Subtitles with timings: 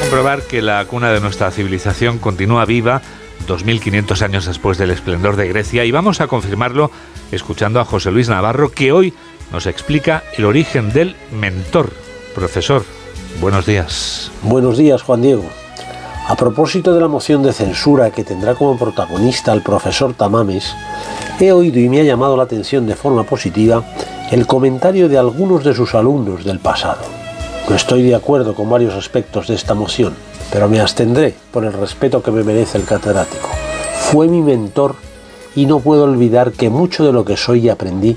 [0.00, 3.00] comprobar que la cuna de nuestra civilización continúa viva
[3.48, 6.90] 2.500 años después del esplendor de Grecia y vamos a confirmarlo
[7.32, 9.14] escuchando a José Luis Navarro que hoy
[9.52, 11.92] nos explica el origen del mentor.
[12.34, 12.84] Profesor,
[13.40, 14.30] buenos días.
[14.42, 15.48] Buenos días, Juan Diego.
[16.28, 20.74] A propósito de la moción de censura que tendrá como protagonista al profesor Tamames,
[21.40, 23.82] he oído y me ha llamado la atención de forma positiva
[24.30, 27.15] el comentario de algunos de sus alumnos del pasado.
[27.68, 30.14] No estoy de acuerdo con varios aspectos de esta moción,
[30.52, 33.48] pero me abstendré por el respeto que me merece el catedrático.
[33.98, 34.94] Fue mi mentor
[35.56, 38.16] y no puedo olvidar que mucho de lo que soy y aprendí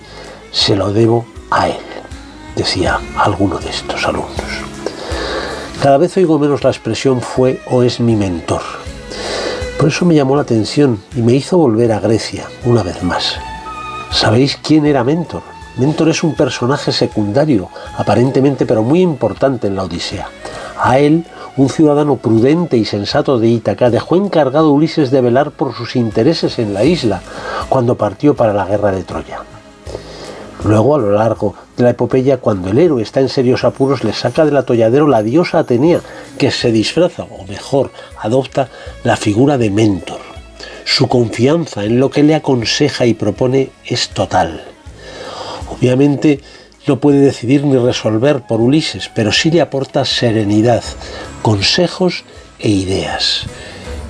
[0.51, 1.79] se lo debo a él,
[2.55, 4.29] decía alguno de estos alumnos.
[5.81, 8.61] Cada vez oigo menos la expresión fue o es mi mentor.
[9.79, 13.37] Por eso me llamó la atención y me hizo volver a Grecia una vez más.
[14.11, 15.41] ¿Sabéis quién era Mentor?
[15.79, 20.27] Mentor es un personaje secundario, aparentemente pero muy importante en la Odisea.
[20.77, 21.23] A él,
[21.55, 26.59] un ciudadano prudente y sensato de Ítaca dejó encargado Ulises de velar por sus intereses
[26.59, 27.21] en la isla
[27.69, 29.39] cuando partió para la guerra de Troya.
[30.65, 34.11] Luego, a lo largo de la epopeya, cuando el héroe está en serios apuros, le
[34.11, 36.01] saca del atolladero la diosa Atenea,
[36.37, 38.67] que se disfraza, o mejor, adopta
[39.05, 40.19] la figura de mentor.
[40.83, 44.61] Su confianza en lo que le aconseja y propone es total.
[45.79, 46.41] Obviamente
[46.87, 50.83] no puede decidir ni resolver por Ulises, pero sí le aporta serenidad,
[51.41, 52.25] consejos
[52.59, 53.45] e ideas.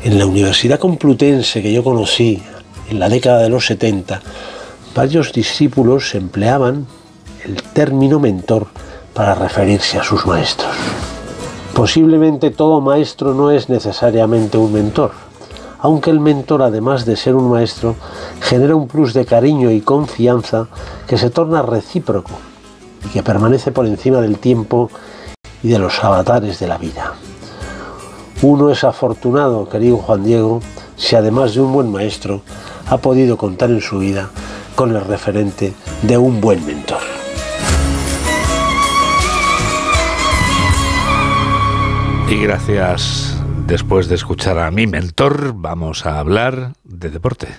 [0.04, 2.42] En la Universidad Complutense que yo conocí
[2.90, 4.22] en la década de los 70,
[4.96, 6.88] varios discípulos empleaban
[7.46, 8.68] el término mentor
[9.14, 10.74] para referirse a sus maestros.
[11.76, 15.12] Posiblemente todo maestro no es necesariamente un mentor,
[15.82, 17.96] aunque el mentor, además de ser un maestro,
[18.42, 20.68] genera un plus de cariño y confianza
[21.08, 22.32] que se torna recíproco
[23.06, 24.90] y que permanece por encima del tiempo
[25.64, 27.14] y de los avatares de la vida.
[28.42, 30.62] Uno es afortunado, querido Juan Diego,
[30.96, 32.42] si además de un buen maestro
[32.90, 34.30] ha podido contar en su vida
[34.76, 37.02] con el referente de un buen mentor.
[42.30, 43.39] Y gracias,
[43.70, 47.50] después de escuchar a mi mentor, vamos a hablar de deporte.